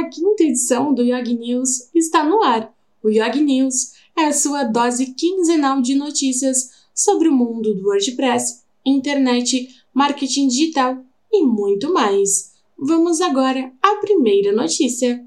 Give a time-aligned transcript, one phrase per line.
[0.00, 2.74] A quinta edição do Yog News está no ar.
[3.02, 8.62] O Yog News é a sua dose quinzenal de notícias sobre o mundo do WordPress,
[8.82, 12.52] internet, marketing digital e muito mais.
[12.78, 15.22] Vamos agora à primeira notícia.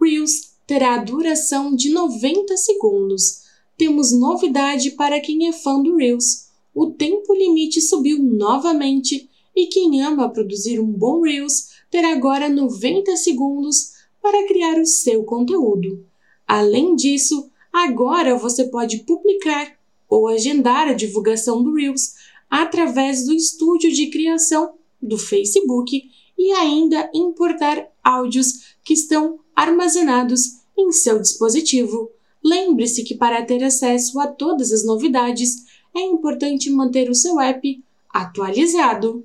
[0.00, 3.42] Reels terá duração de 90 segundos.
[3.76, 6.48] Temos novidade para quem é fã do Reels.
[6.72, 13.16] O tempo limite subiu novamente e quem ama produzir um bom Reels terá agora 90
[13.16, 16.04] segundos para criar o seu conteúdo.
[16.44, 22.14] Além disso, agora você pode publicar ou agendar a divulgação do Reels
[22.50, 30.90] através do estúdio de criação do Facebook e ainda importar áudios que estão armazenados em
[30.90, 32.10] seu dispositivo.
[32.42, 37.84] Lembre-se que para ter acesso a todas as novidades é importante manter o seu app
[38.10, 39.24] atualizado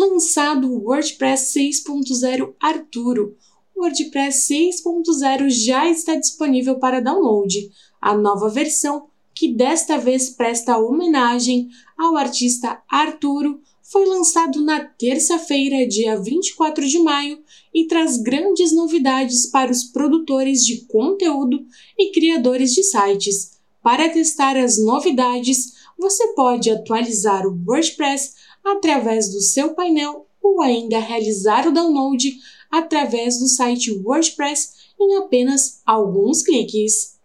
[0.00, 3.36] lançado o WordPress 6.0 Arturo.
[3.76, 7.70] O WordPress 6.0 já está disponível para download.
[8.00, 15.86] A nova versão, que desta vez presta homenagem ao artista Arturo, foi lançado na terça-feira,
[15.86, 17.42] dia 24 de maio,
[17.74, 21.66] e traz grandes novidades para os produtores de conteúdo
[21.98, 23.58] e criadores de sites.
[23.82, 30.98] Para testar as novidades, você pode atualizar o WordPress através do seu painel ou ainda
[30.98, 32.38] realizar o download
[32.70, 37.18] através do site WordPress em apenas alguns cliques.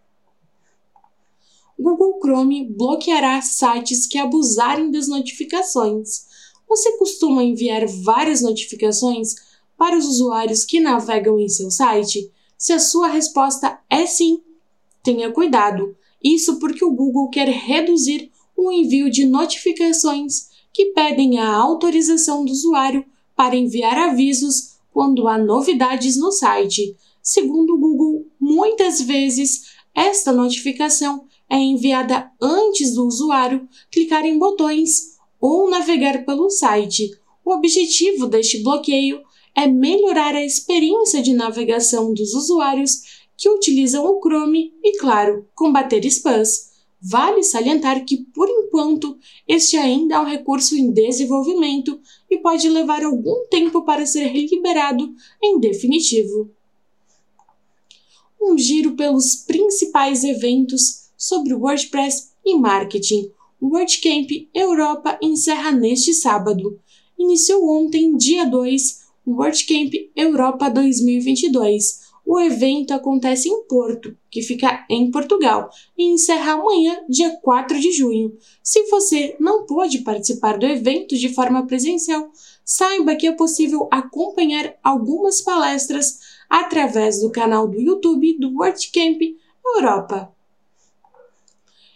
[1.78, 6.25] Google Chrome bloqueará sites que abusarem das notificações.
[6.67, 9.36] Você costuma enviar várias notificações
[9.78, 12.31] para os usuários que navegam em seu site?
[12.58, 14.41] Se a sua resposta é sim,
[15.03, 15.95] tenha cuidado.
[16.23, 22.52] Isso porque o Google quer reduzir o envio de notificações que pedem a autorização do
[22.52, 26.98] usuário para enviar avisos quando há novidades no site.
[27.23, 35.16] Segundo o Google, muitas vezes esta notificação é enviada antes do usuário clicar em botões
[35.40, 37.09] ou navegar pelo site.
[37.46, 39.22] O objetivo deste bloqueio
[39.56, 46.06] é melhorar a experiência de navegação dos usuários que utilizam o Chrome e, claro, combater
[46.06, 46.75] spams.
[47.07, 49.16] Vale salientar que, por enquanto,
[49.47, 55.13] este ainda é um recurso em desenvolvimento e pode levar algum tempo para ser liberado
[55.39, 56.49] em definitivo.
[58.41, 63.29] Um giro pelos principais eventos sobre WordPress e marketing.
[63.61, 66.79] O WordCamp Europa encerra neste sábado.
[67.19, 74.86] Iniciou ontem, dia 2, o WordCamp Europa 2022 o evento acontece em Porto, que fica
[74.90, 78.36] em Portugal, e encerra amanhã, dia 4 de junho.
[78.63, 82.31] Se você não pôde participar do evento de forma presencial,
[82.64, 86.19] saiba que é possível acompanhar algumas palestras
[86.50, 89.22] através do canal do YouTube do WordCamp
[89.64, 90.34] Europa.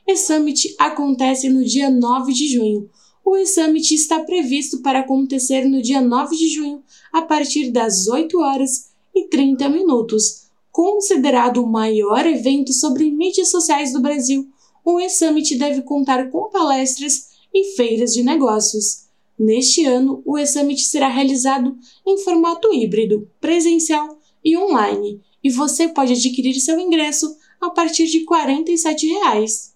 [0.08, 2.90] O Summit acontece no dia 9 de junho.
[3.24, 8.40] O E-Summit está previsto para acontecer no dia 9 de junho, a partir das 8
[8.40, 8.89] horas
[9.20, 10.50] e 30 minutos.
[10.72, 14.48] Considerado o maior evento sobre mídias sociais do Brasil,
[14.86, 19.08] o E-Summit deve contar com palestras e feiras de negócios.
[19.38, 26.14] Neste ano, o E-Summit será realizado em formato híbrido, presencial e online, e você pode
[26.14, 29.74] adquirir seu ingresso a partir de 47 reais.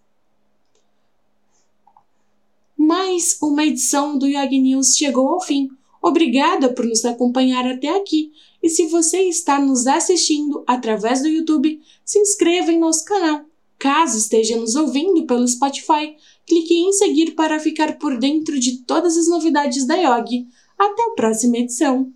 [2.78, 5.70] Mais uma edição do Yog News chegou ao fim.
[6.02, 8.32] Obrigada por nos acompanhar até aqui
[8.64, 13.46] e se você está nos assistindo através do YouTube, se inscreva em nosso canal.
[13.78, 16.16] Caso esteja nos ouvindo pelo Spotify,
[16.48, 20.48] clique em seguir para ficar por dentro de todas as novidades da Yogi.
[20.80, 22.14] Até a próxima edição!